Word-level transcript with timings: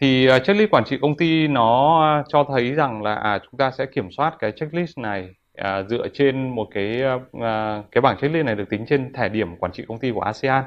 thì 0.00 0.28
uh, 0.36 0.44
checklist 0.44 0.70
quản 0.70 0.84
trị 0.84 0.98
công 1.02 1.16
ty 1.16 1.48
nó 1.48 2.02
à, 2.02 2.24
cho 2.28 2.44
thấy 2.44 2.74
rằng 2.74 3.02
là 3.02 3.14
à, 3.14 3.38
chúng 3.38 3.58
ta 3.58 3.70
sẽ 3.70 3.86
kiểm 3.86 4.10
soát 4.10 4.36
cái 4.38 4.52
checklist 4.52 4.98
này 4.98 5.34
à, 5.56 5.82
dựa 5.82 6.08
trên 6.08 6.54
một 6.54 6.68
cái 6.74 7.02
à, 7.02 7.18
à, 7.42 7.82
cái 7.92 8.00
bảng 8.00 8.16
checklist 8.16 8.46
này 8.46 8.54
được 8.54 8.70
tính 8.70 8.86
trên 8.88 9.12
thẻ 9.12 9.28
điểm 9.28 9.56
quản 9.56 9.72
trị 9.72 9.84
công 9.88 9.98
ty 9.98 10.10
của 10.12 10.20
ASEAN. 10.20 10.64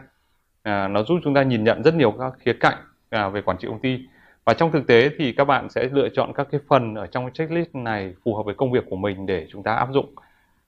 À, 0.63 0.88
nó 0.88 1.04
giúp 1.04 1.20
chúng 1.23 1.34
ta 1.34 1.44
nhìn 1.44 1.63
nhận 1.63 1.84
rất 1.84 1.94
nhiều 1.94 2.12
các 2.12 2.34
khía 2.39 2.54
cạnh 2.54 2.77
à, 3.09 3.30
về 3.30 3.41
quản 3.41 3.57
trị 3.57 3.68
công 3.68 3.80
ty. 3.80 4.00
Và 4.45 4.54
trong 4.54 4.71
thực 4.71 4.88
tế 4.88 5.09
thì 5.18 5.32
các 5.32 5.46
bạn 5.46 5.70
sẽ 5.70 5.89
lựa 5.91 6.09
chọn 6.09 6.34
các 6.34 6.48
cái 6.52 6.61
phần 6.68 6.96
ở 6.96 7.07
trong 7.07 7.30
checklist 7.34 7.75
này 7.75 8.14
phù 8.23 8.36
hợp 8.36 8.43
với 8.46 8.55
công 8.55 8.71
việc 8.71 8.84
của 8.89 8.96
mình 8.96 9.25
để 9.25 9.48
chúng 9.50 9.64
ta 9.64 9.73
áp 9.73 9.88
dụng. 9.91 10.16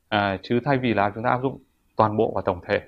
À, 0.09 0.37
chứ 0.43 0.59
thay 0.65 0.77
vì 0.77 0.93
là 0.93 1.11
chúng 1.15 1.23
ta 1.23 1.29
áp 1.29 1.39
dụng 1.43 1.59
toàn 1.95 2.17
bộ 2.17 2.31
và 2.35 2.41
tổng 2.45 2.61
thể. 2.67 2.81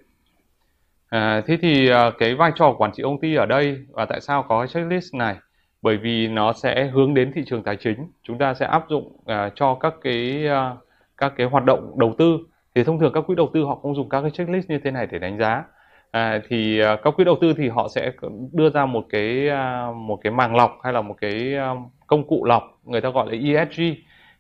À, 1.10 1.42
thế 1.48 1.58
thì 1.62 1.90
à, 1.90 2.12
cái 2.20 2.36
vai 2.36 2.52
trò 2.56 2.74
quản 2.78 2.92
trị 2.92 3.04
công 3.04 3.20
ty 3.20 3.36
ở 3.36 3.46
đây 3.46 3.78
và 3.92 4.06
tại 4.06 4.22
sao 4.22 4.44
có 4.44 4.60
cái 4.60 4.68
checklist 4.68 5.14
này? 5.14 5.36
Bởi 5.84 5.98
vì 5.98 6.28
nó 6.28 6.54
sẽ 6.54 6.88
hướng 6.88 7.14
đến 7.14 7.32
thị 7.36 7.44
trường 7.46 7.64
tài 7.64 7.76
chính. 7.76 8.08
Chúng 8.24 8.38
ta 8.38 8.54
sẽ 8.54 8.66
áp 8.66 8.86
dụng 8.90 9.06
uh, 9.06 9.56
cho 9.56 9.76
các 9.76 9.94
cái 10.02 10.46
uh, 10.48 10.78
các 11.18 11.34
cái 11.38 11.48
hoạt 11.48 11.66
động 11.66 11.94
đầu 12.00 12.16
tư. 12.18 12.40
Thì 12.76 12.84
thông 12.84 13.00
thường 13.00 13.14
các 13.14 13.22
quỹ 13.28 13.36
đầu 13.36 13.50
tư 13.54 13.64
họ 13.64 13.76
không 13.76 13.96
dùng 13.96 14.10
các 14.10 14.22
cái 14.22 14.32
checklist 14.32 14.70
như 14.70 14.80
thế 14.84 14.92
này 14.92 15.08
để 15.12 15.20
đánh 15.20 15.40
giá. 15.40 15.64
À, 16.12 16.42
thì 16.50 16.82
uh, 16.82 17.00
các 17.04 17.14
quỹ 17.16 17.24
đầu 17.24 17.38
tư 17.42 17.54
thì 17.58 17.70
họ 17.70 17.88
sẽ 17.96 18.12
đưa 18.52 18.70
ra 18.70 18.86
một 18.86 19.06
cái 19.10 19.50
uh, 19.50 19.96
một 19.96 20.20
cái 20.24 20.34
màng 20.34 20.56
lọc 20.56 20.80
hay 20.84 20.94
là 20.94 21.02
một 21.02 21.16
cái 21.22 21.54
uh, 21.72 21.78
công 22.08 22.28
cụ 22.28 22.46
lọc 22.46 22.80
người 22.86 23.02
ta 23.02 23.10
gọi 23.10 23.28
là 23.32 23.60
ESG 23.60 23.82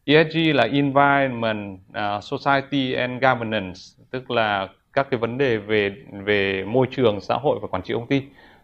ESG 0.05 0.37
là 0.55 0.63
Environment, 0.63 1.79
uh, 1.89 2.23
Society 2.23 2.93
and 2.93 3.23
Governance 3.23 3.79
tức 4.11 4.31
là 4.31 4.67
các 4.93 5.07
cái 5.11 5.17
vấn 5.17 5.37
đề 5.37 5.57
về 5.57 5.95
về 6.11 6.63
môi 6.63 6.87
trường, 6.91 7.21
xã 7.21 7.35
hội 7.35 7.59
và 7.61 7.67
quản 7.67 7.83
trị 7.83 7.93
công 7.93 8.07
ty. 8.07 8.21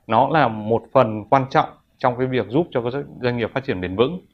Nó 0.08 0.30
là 0.30 0.48
một 0.48 0.84
phần 0.94 1.26
quan 1.30 1.46
trọng 1.50 1.70
trong 2.00 2.18
cái 2.18 2.28
việc 2.28 2.48
giúp 2.50 2.68
cho 2.72 2.82
các 2.82 2.94
doanh 3.22 3.38
nghiệp 3.38 3.52
phát 3.54 3.64
triển 3.64 3.82
bền 3.82 3.96
vững. 3.96 4.26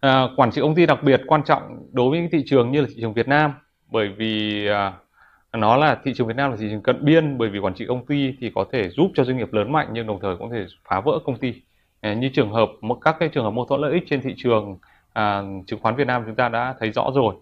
À, 0.00 0.28
quản 0.36 0.50
trị 0.50 0.60
công 0.60 0.74
ty 0.74 0.86
đặc 0.86 1.02
biệt 1.02 1.20
quan 1.26 1.44
trọng 1.44 1.62
đối 1.92 2.10
với 2.10 2.28
thị 2.32 2.42
trường 2.46 2.72
như 2.72 2.80
là 2.80 2.86
thị 2.88 2.96
trường 3.00 3.14
Việt 3.14 3.28
Nam 3.28 3.52
bởi 3.90 4.08
vì 4.08 4.66
à, 4.66 4.92
nó 5.52 5.76
là 5.76 5.98
thị 6.04 6.12
trường 6.16 6.26
Việt 6.26 6.36
Nam 6.36 6.50
là 6.50 6.56
thị 6.56 6.66
trường 6.70 6.82
cận 6.82 7.04
biên 7.04 7.38
bởi 7.38 7.48
vì 7.48 7.58
quản 7.58 7.74
trị 7.74 7.84
công 7.88 8.06
ty 8.06 8.34
thì 8.40 8.50
có 8.54 8.64
thể 8.72 8.88
giúp 8.90 9.10
cho 9.14 9.24
doanh 9.24 9.36
nghiệp 9.36 9.52
lớn 9.52 9.72
mạnh 9.72 9.88
nhưng 9.92 10.06
đồng 10.06 10.20
thời 10.22 10.36
cũng 10.36 10.50
có 10.50 10.56
thể 10.56 10.66
phá 10.88 11.00
vỡ 11.00 11.18
công 11.24 11.36
ty 11.36 11.54
à, 12.00 12.14
như 12.14 12.28
trường 12.28 12.52
hợp 12.52 12.68
các 13.00 13.16
cái 13.20 13.28
trường 13.28 13.44
hợp 13.44 13.50
mâu 13.50 13.64
thuẫn 13.64 13.80
lợi 13.80 13.92
ích 13.92 14.02
trên 14.10 14.20
thị 14.22 14.34
trường 14.36 14.78
à, 15.12 15.42
chứng 15.66 15.80
khoán 15.80 15.96
Việt 15.96 16.06
Nam 16.06 16.22
chúng 16.26 16.34
ta 16.34 16.48
đã 16.48 16.74
thấy 16.80 16.90
rõ 16.90 17.10
rồi 17.14 17.34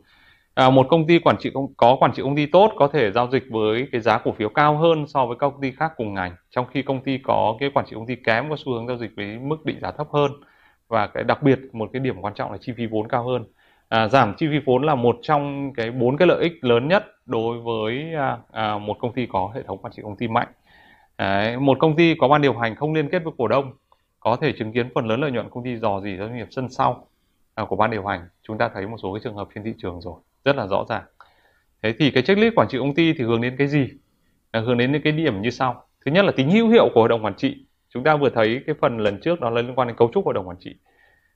à, 0.58 0.70
một 0.70 0.86
công 0.90 1.06
ty 1.06 1.18
quản 1.18 1.36
trị 1.38 1.50
công, 1.54 1.74
có 1.76 1.96
quản 2.00 2.12
trị 2.12 2.22
công 2.22 2.36
ty 2.36 2.46
tốt 2.46 2.72
có 2.76 2.88
thể 2.88 3.12
giao 3.12 3.30
dịch 3.30 3.44
với 3.50 3.88
cái 3.92 4.00
giá 4.00 4.18
cổ 4.18 4.32
phiếu 4.32 4.48
cao 4.48 4.76
hơn 4.76 5.06
so 5.06 5.26
với 5.26 5.36
các 5.40 5.50
công 5.50 5.60
ty 5.60 5.70
khác 5.70 5.92
cùng 5.96 6.14
ngành 6.14 6.34
trong 6.50 6.66
khi 6.72 6.82
công 6.82 7.00
ty 7.00 7.18
có 7.18 7.56
cái 7.60 7.70
quản 7.74 7.86
trị 7.86 7.92
công 7.94 8.06
ty 8.06 8.16
kém 8.16 8.50
có 8.50 8.56
xu 8.58 8.72
hướng 8.72 8.86
giao 8.86 8.96
dịch 8.96 9.10
với 9.16 9.38
mức 9.38 9.64
định 9.64 9.80
giá 9.80 9.90
thấp 9.90 10.06
hơn. 10.12 10.32
Và 10.88 11.06
cái 11.06 11.24
đặc 11.24 11.42
biệt 11.42 11.58
một 11.72 11.90
cái 11.92 12.00
điểm 12.00 12.20
quan 12.20 12.34
trọng 12.34 12.52
là 12.52 12.58
chi 12.60 12.72
phí 12.76 12.86
vốn 12.86 13.08
cao 13.08 13.24
hơn. 13.24 13.44
À, 13.88 14.08
giảm 14.08 14.34
chi 14.36 14.46
phí 14.50 14.58
vốn 14.66 14.82
là 14.82 14.94
một 14.94 15.18
trong 15.22 15.72
cái 15.72 15.90
bốn 15.90 16.16
cái 16.16 16.28
lợi 16.28 16.42
ích 16.42 16.52
lớn 16.64 16.88
nhất 16.88 17.04
đối 17.26 17.58
với 17.58 18.14
à, 18.14 18.38
à, 18.52 18.78
một 18.78 18.96
công 19.00 19.12
ty 19.12 19.26
có 19.26 19.52
hệ 19.54 19.62
thống 19.62 19.78
quản 19.78 19.92
trị 19.92 20.02
công 20.02 20.16
ty 20.16 20.28
mạnh. 20.28 20.48
Đấy, 21.18 21.56
một 21.56 21.78
công 21.80 21.96
ty 21.96 22.14
có 22.14 22.28
ban 22.28 22.42
điều 22.42 22.54
hành 22.54 22.76
không 22.76 22.94
liên 22.94 23.08
kết 23.08 23.24
với 23.24 23.32
cổ 23.38 23.48
đông 23.48 23.72
có 24.20 24.36
thể 24.40 24.52
chứng 24.58 24.72
kiến 24.72 24.88
phần 24.94 25.06
lớn 25.06 25.20
lợi 25.20 25.30
nhuận 25.30 25.50
công 25.50 25.64
ty 25.64 25.76
dò 25.76 26.00
dỉ 26.00 26.16
doanh 26.18 26.36
nghiệp 26.36 26.46
sân 26.50 26.68
sau 26.68 27.06
à, 27.54 27.64
của 27.68 27.76
ban 27.76 27.90
điều 27.90 28.06
hành. 28.06 28.28
Chúng 28.42 28.58
ta 28.58 28.70
thấy 28.74 28.86
một 28.86 28.96
số 29.02 29.14
cái 29.14 29.20
trường 29.24 29.34
hợp 29.34 29.48
trên 29.54 29.64
thị 29.64 29.74
trường 29.78 30.00
rồi 30.00 30.14
rất 30.48 30.56
là 30.56 30.66
rõ 30.66 30.84
ràng. 30.88 31.02
Thế 31.82 31.92
thì 31.98 32.10
cái 32.10 32.22
checklist 32.22 32.54
quản 32.56 32.68
trị 32.68 32.78
công 32.78 32.94
ty 32.94 33.12
thì 33.12 33.24
hướng 33.24 33.40
đến 33.40 33.56
cái 33.58 33.66
gì? 33.66 33.88
À, 34.50 34.60
hướng 34.60 34.78
đến 34.78 34.92
những 34.92 35.02
cái 35.02 35.12
điểm 35.12 35.42
như 35.42 35.50
sau. 35.50 35.84
Thứ 36.04 36.12
nhất 36.12 36.24
là 36.24 36.32
tính 36.32 36.50
hữu 36.50 36.68
hiệu 36.68 36.88
của 36.94 37.00
hội 37.00 37.08
đồng 37.08 37.24
quản 37.24 37.34
trị. 37.34 37.66
Chúng 37.94 38.04
ta 38.04 38.16
vừa 38.16 38.30
thấy 38.30 38.62
cái 38.66 38.74
phần 38.80 38.98
lần 38.98 39.20
trước 39.20 39.40
đó 39.40 39.50
là 39.50 39.62
liên 39.62 39.74
quan 39.74 39.88
đến 39.88 39.96
cấu 39.96 40.10
trúc 40.14 40.24
hội 40.24 40.34
đồng 40.34 40.48
quản 40.48 40.56
trị. 40.60 40.74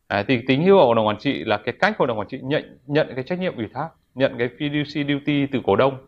À, 0.07 0.25
thì 0.29 0.39
tính 0.47 0.63
hữu 0.63 0.77
hiệu 0.77 0.83
của 0.83 0.87
hội 0.87 0.95
đồng 0.95 1.07
quản 1.07 1.19
trị 1.19 1.45
là 1.45 1.57
cái 1.57 1.75
cách 1.81 1.99
hội 1.99 2.09
đồng 2.09 2.19
quản 2.19 2.29
trị 2.29 2.39
nhận 2.43 2.79
nhận 2.87 3.09
cái 3.15 3.25
trách 3.25 3.39
nhiệm 3.39 3.57
ủy 3.57 3.67
thác 3.75 3.89
nhận 4.15 4.35
cái 4.39 4.49
fiduciary 4.59 5.19
duty 5.19 5.47
từ 5.47 5.61
cổ 5.65 5.77
đông. 5.77 6.07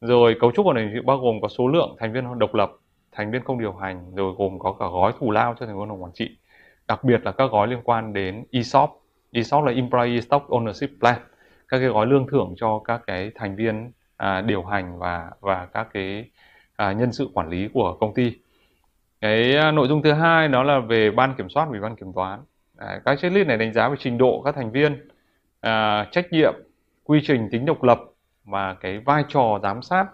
Rồi 0.00 0.36
cấu 0.40 0.52
trúc 0.52 0.66
hội 0.66 0.74
đồng 0.74 0.84
quản 0.84 0.94
trị 0.94 1.00
bao 1.04 1.18
gồm 1.18 1.40
có 1.40 1.48
số 1.48 1.68
lượng 1.68 1.96
thành 1.98 2.12
viên 2.12 2.38
độc 2.38 2.54
lập 2.54 2.72
thành 3.12 3.30
viên 3.30 3.44
không 3.44 3.60
điều 3.60 3.72
hành 3.72 4.14
rồi 4.14 4.34
gồm 4.38 4.58
có 4.58 4.72
cả 4.72 4.86
gói 4.92 5.12
thù 5.18 5.30
lao 5.30 5.54
cho 5.60 5.66
thành 5.66 5.74
viên 5.74 5.78
hội 5.78 5.88
đồng 5.88 6.02
quản 6.02 6.12
trị. 6.12 6.36
Đặc 6.88 7.04
biệt 7.04 7.24
là 7.24 7.32
các 7.32 7.50
gói 7.50 7.68
liên 7.68 7.80
quan 7.84 8.12
đến 8.12 8.44
ESOP 8.50 9.02
ESOP 9.32 9.64
là 9.64 9.72
Employee 9.72 10.20
Stock 10.20 10.48
Ownership 10.48 10.88
Plan 11.00 11.20
các 11.72 11.78
cái 11.78 11.88
gói 11.88 12.06
lương 12.06 12.26
thưởng 12.26 12.54
cho 12.56 12.78
các 12.78 13.02
cái 13.06 13.30
thành 13.34 13.56
viên 13.56 13.92
à, 14.16 14.40
điều 14.40 14.64
hành 14.64 14.98
và 14.98 15.30
và 15.40 15.66
các 15.66 15.88
cái 15.92 16.30
à, 16.76 16.92
nhân 16.92 17.12
sự 17.12 17.28
quản 17.34 17.48
lý 17.48 17.68
của 17.74 17.96
công 18.00 18.14
ty. 18.14 18.32
Cái 19.20 19.56
à, 19.56 19.70
nội 19.70 19.88
dung 19.88 20.02
thứ 20.02 20.12
hai 20.12 20.48
đó 20.48 20.62
là 20.62 20.78
về 20.78 21.10
ban 21.10 21.34
kiểm 21.34 21.48
soát 21.48 21.68
ủy 21.68 21.80
ban 21.80 21.96
kiểm 21.96 22.12
toán. 22.12 22.40
À, 22.76 23.00
các 23.04 23.18
checklist 23.18 23.48
này 23.48 23.56
đánh 23.56 23.72
giá 23.72 23.88
về 23.88 23.96
trình 23.98 24.18
độ 24.18 24.42
các 24.44 24.54
thành 24.54 24.70
viên 24.72 25.08
à, 25.60 26.06
trách 26.10 26.32
nhiệm 26.32 26.54
quy 27.04 27.20
trình 27.26 27.48
tính 27.52 27.66
độc 27.66 27.82
lập 27.82 28.00
và 28.44 28.74
cái 28.74 28.98
vai 28.98 29.24
trò 29.28 29.60
giám 29.62 29.82
sát 29.82 30.06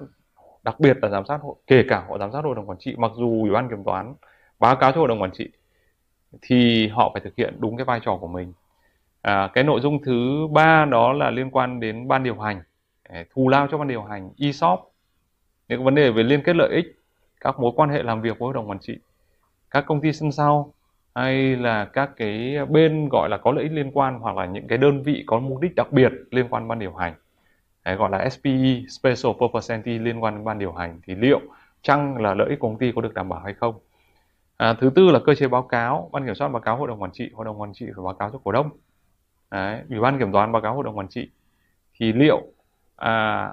đặc 0.62 0.80
biệt 0.80 0.97
là 1.02 1.08
giám 1.08 1.26
sát 1.26 1.38
hội 1.42 1.54
kể 1.66 1.84
cả 1.88 2.04
họ 2.08 2.18
giám 2.18 2.32
sát 2.32 2.44
hội 2.44 2.54
đồng 2.54 2.68
quản 2.68 2.78
trị 2.78 2.94
mặc 2.98 3.10
dù 3.16 3.41
ủy 3.42 3.50
ban 3.50 3.68
kiểm 3.68 3.84
toán 3.84 4.14
báo 4.58 4.76
cáo 4.76 4.92
cho 4.92 4.98
hội 4.98 5.08
đồng 5.08 5.22
quản 5.22 5.32
trị 5.32 5.48
thì 6.42 6.88
họ 6.88 7.10
phải 7.14 7.22
thực 7.24 7.36
hiện 7.36 7.56
đúng 7.58 7.76
cái 7.76 7.84
vai 7.84 8.00
trò 8.04 8.16
của 8.16 8.28
mình 8.28 8.52
à, 9.28 9.50
cái 9.55 9.65
nội 9.65 9.81
dung 9.81 10.03
thứ 10.03 10.47
ba 10.53 10.84
đó 10.84 11.12
là 11.12 11.31
liên 11.31 11.50
quan 11.50 11.81
đến 11.81 12.09
ban 12.09 12.22
điều 12.22 12.39
hành. 12.39 12.62
Thù 13.34 13.49
lao 13.49 13.69
cho 13.71 13.78
ban 13.78 13.89
điều 13.89 14.03
hành 14.03 14.31
ESOP 14.39 14.93
những 15.69 15.84
vấn 15.84 15.94
đề 15.94 16.11
về 16.11 16.22
liên 16.22 16.43
kết 16.43 16.56
lợi 16.56 16.75
ích 16.75 16.87
các 17.41 17.61
mối 17.61 17.72
quan 17.77 17.91
hệ 17.91 18.03
làm 18.03 18.22
việc 18.22 18.39
với 18.39 18.47
hội 18.47 18.55
đồng 18.55 18.69
quản 18.71 18.78
trị 18.78 18.99
các 19.71 19.84
công 19.87 20.00
ty 20.00 20.12
sân 20.12 20.33
sau 20.33 20.72
hay 21.15 21.56
là 21.56 21.84
các 21.84 22.11
cái 22.16 22.56
bên 22.69 23.09
gọi 23.09 23.28
là 23.28 23.37
có 23.37 23.53
lợi 23.53 23.65
ích 23.65 23.72
liên 23.72 23.91
quan 23.94 24.19
hoặc 24.19 24.37
là 24.37 24.47
những 24.47 24.69
cái 24.69 24.78
đơn 24.78 25.03
vị 25.03 25.25
có 25.27 25.41
mục 25.41 25.60
đích 25.60 25.75
đặc 25.77 25.93
biệt 25.93 26.12
liên 26.31 26.47
quan 26.50 26.69
ban 26.69 26.78
điều 26.78 26.95
hành 26.95 27.15
Đấy, 27.84 27.97
gọi 27.97 28.10
là 28.10 28.28
SPE 28.28 28.83
Special 28.89 29.33
Purpose 29.39 29.75
Entity 29.75 29.99
liên 29.99 30.22
quan 30.22 30.34
đến 30.34 30.45
ban 30.45 30.59
điều 30.59 30.72
hành 30.72 31.00
thì 31.06 31.15
liệu 31.15 31.41
chăng 31.83 32.22
là 32.22 32.34
lợi 32.34 32.49
ích 32.50 32.59
của 32.59 32.69
công 32.69 32.78
ty 32.78 32.93
có 32.93 33.03
được 33.03 33.15
đảm 33.15 33.28
bảo 33.28 33.41
hay 33.41 33.55
không? 33.55 33.75
À, 34.56 34.75
thứ 34.81 34.91
tư 34.95 35.10
là 35.10 35.19
cơ 35.25 35.34
chế 35.34 35.49
báo 35.49 35.62
cáo 35.62 36.10
ban 36.12 36.27
kiểm 36.27 36.34
soát 36.34 36.49
báo 36.49 36.62
cáo 36.62 36.77
hội 36.77 36.89
đồng 36.89 37.03
quản 37.03 37.12
trị 37.12 37.31
hội 37.34 37.45
đồng 37.45 37.60
quản 37.60 37.72
trị 37.75 37.87
phải 37.97 38.05
báo 38.05 38.15
cáo 38.15 38.31
cho 38.31 38.39
cổ 38.45 38.53
đông. 38.53 38.71
Đấy, 39.50 39.82
ủy 39.91 40.00
ban 40.00 40.19
kiểm 40.19 40.32
toán 40.32 40.53
báo 40.53 40.62
cáo 40.62 40.75
hội 40.75 40.84
đồng 40.84 40.98
quản 40.98 41.09
trị. 41.09 41.31
Thì 41.94 42.12
liệu 42.12 42.42
à, 42.97 43.48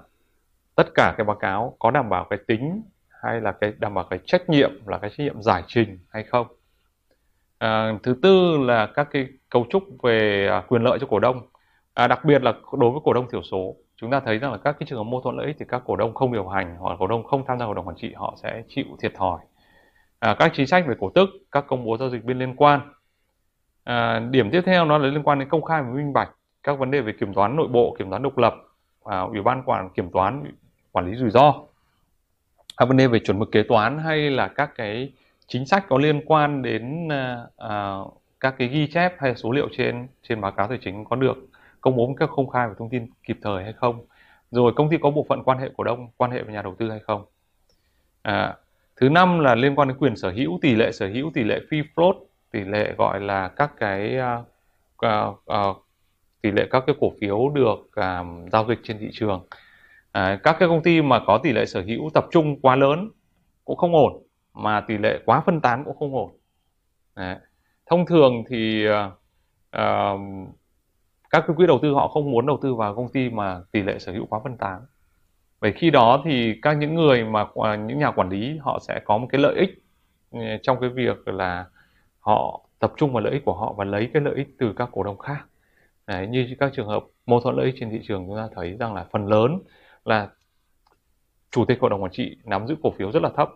tất 0.75 0.87
cả 0.95 1.13
cái 1.17 1.25
báo 1.25 1.35
cáo 1.35 1.75
có 1.79 1.91
đảm 1.91 2.09
bảo 2.09 2.27
cái 2.29 2.39
tính 2.47 2.81
hay 3.09 3.41
là 3.41 3.51
cái 3.51 3.73
đảm 3.79 3.93
bảo 3.93 4.03
cái 4.09 4.19
trách 4.25 4.49
nhiệm 4.49 4.87
là 4.87 4.97
cái 4.97 5.09
trách 5.09 5.23
nhiệm 5.23 5.41
giải 5.41 5.63
trình 5.67 5.99
hay 6.09 6.23
không? 6.23 6.47
À, 7.57 7.93
thứ 8.03 8.15
tư 8.21 8.57
là 8.57 8.85
các 8.85 9.07
cái 9.11 9.27
cấu 9.49 9.65
trúc 9.69 9.83
về 10.03 10.47
à, 10.47 10.63
quyền 10.67 10.83
lợi 10.83 10.97
cho 11.01 11.07
cổ 11.07 11.19
đông. 11.19 11.41
À, 11.93 12.07
đặc 12.07 12.25
biệt 12.25 12.43
là 12.43 12.53
đối 12.79 12.91
với 12.91 12.99
cổ 13.03 13.13
đông 13.13 13.29
thiểu 13.31 13.43
số 13.43 13.75
chúng 13.95 14.11
ta 14.11 14.19
thấy 14.19 14.39
rằng 14.39 14.51
là 14.51 14.57
các 14.57 14.75
cái 14.79 14.87
trường 14.87 14.97
hợp 14.97 15.03
mâu 15.03 15.21
thuẫn 15.21 15.37
lợi 15.37 15.47
ích 15.47 15.55
thì 15.59 15.65
các 15.69 15.81
cổ 15.85 15.95
đông 15.95 16.13
không 16.13 16.33
điều 16.33 16.47
hành 16.47 16.75
hoặc 16.79 16.89
là 16.89 16.95
cổ 16.99 17.07
đông 17.07 17.23
không 17.23 17.45
tham 17.47 17.59
gia 17.59 17.65
hội 17.65 17.75
đồng 17.75 17.87
quản 17.87 17.97
trị 17.97 18.13
họ 18.15 18.37
sẽ 18.43 18.63
chịu 18.67 18.85
thiệt 19.01 19.13
thòi. 19.15 19.39
À, 20.19 20.35
các 20.39 20.51
chính 20.55 20.67
sách 20.67 20.85
về 20.87 20.95
cổ 20.99 21.11
tức 21.15 21.29
các 21.51 21.65
công 21.67 21.85
bố 21.85 21.97
giao 21.97 22.09
dịch 22.09 22.23
bên 22.23 22.39
liên 22.39 22.55
quan 22.55 22.81
à, 23.85 24.19
điểm 24.19 24.51
tiếp 24.51 24.61
theo 24.65 24.85
nó 24.85 24.97
là 24.97 25.07
liên 25.07 25.23
quan 25.23 25.39
đến 25.39 25.49
công 25.49 25.63
khai 25.63 25.81
và 25.81 25.89
minh 25.89 26.13
bạch 26.13 26.29
các 26.63 26.79
vấn 26.79 26.91
đề 26.91 27.01
về 27.01 27.13
kiểm 27.19 27.33
toán 27.33 27.55
nội 27.55 27.67
bộ 27.67 27.95
kiểm 27.99 28.09
toán 28.09 28.23
độc 28.23 28.37
lập 28.37 28.55
à, 29.05 29.19
ủy 29.19 29.41
ban 29.41 29.63
quản 29.63 29.89
kiểm 29.89 30.11
toán 30.11 30.43
quản 30.91 31.05
lý 31.05 31.17
rủi 31.17 31.29
ro. 31.29 31.53
Các 32.77 32.85
vấn 32.85 32.97
đề 32.97 33.07
về 33.07 33.19
chuẩn 33.19 33.39
mực 33.39 33.51
kế 33.51 33.63
toán 33.63 33.99
hay 33.99 34.29
là 34.29 34.47
các 34.47 34.71
cái 34.75 35.11
chính 35.47 35.65
sách 35.65 35.85
có 35.89 35.97
liên 35.97 36.21
quan 36.25 36.61
đến 36.61 37.09
à, 37.11 37.47
à, 37.57 37.95
các 38.39 38.55
cái 38.57 38.67
ghi 38.67 38.87
chép 38.87 39.13
hay 39.19 39.35
số 39.35 39.51
liệu 39.51 39.69
trên 39.77 40.07
trên 40.23 40.41
báo 40.41 40.51
cáo 40.51 40.67
tài 40.67 40.77
chính 40.81 41.05
có 41.05 41.15
được 41.15 41.37
công 41.81 41.95
bố 41.95 42.15
các 42.17 42.29
công 42.35 42.49
khai 42.49 42.67
và 42.67 42.73
thông 42.77 42.89
tin 42.89 43.07
kịp 43.23 43.37
thời 43.41 43.63
hay 43.63 43.73
không? 43.73 44.05
Rồi 44.51 44.73
công 44.75 44.89
ty 44.89 44.97
có 44.97 45.09
bộ 45.09 45.25
phận 45.29 45.43
quan 45.43 45.57
hệ 45.57 45.69
cổ 45.77 45.83
đông 45.83 46.07
quan 46.17 46.31
hệ 46.31 46.43
với 46.43 46.53
nhà 46.53 46.61
đầu 46.61 46.75
tư 46.77 46.89
hay 46.89 46.99
không? 46.99 47.25
À, 48.21 48.55
thứ 48.95 49.09
năm 49.09 49.39
là 49.39 49.55
liên 49.55 49.75
quan 49.75 49.87
đến 49.87 49.97
quyền 49.97 50.15
sở 50.15 50.31
hữu 50.31 50.59
tỷ 50.61 50.75
lệ 50.75 50.91
sở 50.91 51.07
hữu 51.07 51.31
tỷ 51.33 51.43
lệ 51.43 51.59
free 51.69 51.83
float 51.95 52.13
tỷ 52.55 52.63
lệ 52.63 52.93
gọi 52.97 53.19
là 53.19 53.47
các 53.47 53.71
cái 53.79 54.17
uh, 55.05 55.45
uh, 55.45 55.85
tỷ 56.41 56.51
lệ 56.51 56.67
các 56.71 56.83
cái 56.87 56.95
cổ 56.99 57.11
phiếu 57.21 57.49
được 57.49 57.79
uh, 57.79 58.51
giao 58.51 58.65
dịch 58.67 58.79
trên 58.83 58.97
thị 58.99 59.09
trường 59.11 59.39
uh, 59.39 60.43
các 60.43 60.55
cái 60.59 60.67
công 60.69 60.83
ty 60.83 61.01
mà 61.01 61.19
có 61.27 61.37
tỷ 61.43 61.51
lệ 61.51 61.65
sở 61.65 61.81
hữu 61.81 62.09
tập 62.13 62.25
trung 62.31 62.61
quá 62.61 62.75
lớn 62.75 63.09
cũng 63.65 63.77
không 63.77 63.95
ổn 63.95 64.23
mà 64.53 64.81
tỷ 64.81 64.97
lệ 64.97 65.19
quá 65.25 65.43
phân 65.45 65.61
tán 65.61 65.83
cũng 65.85 65.95
không 65.99 66.15
ổn 66.15 66.37
Đấy. 67.15 67.35
thông 67.85 68.05
thường 68.05 68.43
thì 68.49 68.87
uh, 68.89 68.93
uh, 69.77 70.19
các 71.29 71.43
cái 71.47 71.55
quỹ 71.55 71.67
đầu 71.67 71.79
tư 71.81 71.93
họ 71.93 72.07
không 72.07 72.31
muốn 72.31 72.45
đầu 72.45 72.59
tư 72.61 72.75
vào 72.75 72.95
công 72.95 73.11
ty 73.11 73.29
mà 73.29 73.61
tỷ 73.71 73.81
lệ 73.81 73.99
sở 73.99 74.11
hữu 74.11 74.25
quá 74.25 74.39
phân 74.43 74.57
tán 74.57 74.81
bởi 75.61 75.73
khi 75.73 75.89
đó 75.89 76.21
thì 76.25 76.59
các 76.61 76.73
những 76.77 76.95
người 76.95 77.23
mà 77.23 77.45
những 77.75 77.99
nhà 77.99 78.11
quản 78.11 78.29
lý 78.29 78.57
họ 78.57 78.79
sẽ 78.87 79.01
có 79.05 79.17
một 79.17 79.27
cái 79.29 79.41
lợi 79.41 79.55
ích 79.55 79.83
ừ, 80.31 80.39
trong 80.61 80.77
cái 80.81 80.89
việc 80.89 81.27
là 81.27 81.65
họ 82.25 82.61
tập 82.79 82.93
trung 82.97 83.13
vào 83.13 83.23
lợi 83.23 83.33
ích 83.33 83.45
của 83.45 83.53
họ 83.53 83.73
và 83.77 83.85
lấy 83.85 84.09
cái 84.13 84.21
lợi 84.21 84.35
ích 84.35 84.47
từ 84.59 84.73
các 84.77 84.89
cổ 84.91 85.03
đông 85.03 85.17
khác 85.17 85.45
Đấy, 86.07 86.27
như 86.27 86.47
các 86.59 86.71
trường 86.73 86.87
hợp 86.87 87.03
mâu 87.25 87.39
thuẫn 87.39 87.55
lợi 87.55 87.65
ích 87.65 87.75
trên 87.79 87.89
thị 87.89 87.99
trường 88.07 88.25
chúng 88.27 88.37
ta 88.37 88.47
thấy 88.55 88.77
rằng 88.79 88.93
là 88.93 89.05
phần 89.11 89.27
lớn 89.27 89.59
là 90.05 90.29
chủ 91.51 91.65
tịch 91.65 91.79
hội 91.81 91.89
đồng 91.89 92.03
quản 92.03 92.11
trị 92.11 92.37
nắm 92.43 92.67
giữ 92.67 92.75
cổ 92.83 92.91
phiếu 92.91 93.11
rất 93.11 93.23
là 93.23 93.29
thấp 93.35 93.49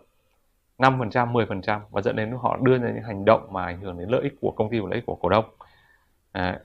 5%, 0.78 1.32
10% 1.32 1.80
và 1.90 2.02
dẫn 2.02 2.16
đến 2.16 2.32
họ 2.42 2.56
đưa 2.62 2.78
ra 2.78 2.90
những 2.94 3.02
hành 3.02 3.24
động 3.24 3.52
mà 3.52 3.64
ảnh 3.64 3.80
hưởng 3.80 3.98
đến 3.98 4.08
lợi 4.08 4.22
ích 4.22 4.34
của 4.40 4.50
công 4.50 4.70
ty 4.70 4.80
và 4.80 4.86
lợi 4.88 4.94
ích 4.96 5.06
của 5.06 5.14
cổ 5.14 5.28
đông. 5.28 5.44
Đấy. 6.34 6.56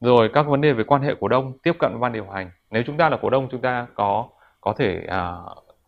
Rồi 0.00 0.30
các 0.32 0.42
vấn 0.42 0.60
đề 0.60 0.72
về 0.72 0.84
quan 0.84 1.02
hệ 1.02 1.14
cổ 1.20 1.28
đông 1.28 1.58
tiếp 1.62 1.72
cận 1.78 2.00
ban 2.00 2.12
điều 2.12 2.30
hành. 2.30 2.50
Nếu 2.70 2.82
chúng 2.86 2.96
ta 2.96 3.08
là 3.08 3.18
cổ 3.22 3.30
đông 3.30 3.48
chúng 3.50 3.60
ta 3.60 3.86
có 3.94 4.28
có 4.60 4.72
thể 4.72 5.04
à, 5.08 5.36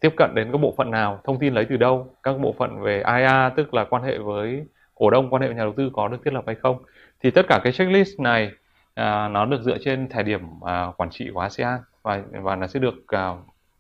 tiếp 0.01 0.11
cận 0.17 0.31
đến 0.35 0.53
các 0.53 0.59
bộ 0.59 0.75
phận 0.77 0.91
nào, 0.91 1.21
thông 1.25 1.39
tin 1.39 1.55
lấy 1.55 1.67
từ 1.69 1.77
đâu, 1.77 2.15
các 2.23 2.41
bộ 2.41 2.55
phận 2.59 2.81
về 2.81 3.03
IA 3.17 3.51
tức 3.57 3.75
là 3.75 3.85
quan 3.85 4.03
hệ 4.03 4.19
với 4.19 4.67
cổ 4.95 5.11
đông, 5.11 5.31
quan 5.31 5.43
hệ 5.43 5.49
với 5.49 5.57
nhà 5.57 5.63
đầu 5.63 5.75
tư 5.77 5.91
có 5.93 6.09
được 6.09 6.19
thiết 6.25 6.35
lập 6.35 6.45
hay 6.47 6.55
không. 6.55 6.83
Thì 7.23 7.31
tất 7.31 7.47
cả 7.49 7.61
cái 7.65 7.73
checklist 7.73 8.21
này 8.21 8.51
à, 8.95 9.29
nó 9.29 9.45
được 9.45 9.63
dựa 9.63 9.79
trên 9.85 10.09
thẻ 10.09 10.23
điểm 10.23 10.41
à, 10.65 10.87
quản 10.97 11.11
trị 11.11 11.31
của 11.35 11.41
ASEAN 11.41 11.81
và 12.03 12.23
và 12.43 12.57
nó 12.57 12.67
sẽ 12.67 12.81
được 12.81 12.95
à, 13.07 13.33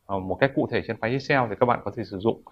một 0.09 0.35
cách 0.41 0.53
cụ 0.55 0.69
thể 0.71 0.83
trên 0.87 0.97
file 0.97 1.13
Excel 1.13 1.41
thì 1.49 1.55
các 1.61 1.67
bạn 1.67 1.81
có 1.85 1.91
thể 1.97 2.05
sử 2.05 2.19
dụng 2.19 2.43